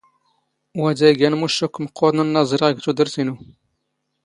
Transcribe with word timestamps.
ⵡⴰⴷ 0.81 0.97
ⴰⴷ 1.05 1.09
ⵉⴳⴰⵏ 1.11 1.33
ⴰⵎⵓⵛⵛ 1.35 1.53
ⴰⴽⴽⵯ 1.65 1.75
ⵎⵇⵇⵓⵔⵏ 1.83 2.17
ⵏⵏⴰ 2.25 2.41
ⵥⵕⵉⵖ 2.49 2.67
ⵖ 2.75 2.77
ⵜⵓⴷⵔⵜ 2.83 3.15
ⵉⵏⵓ. 3.21 3.35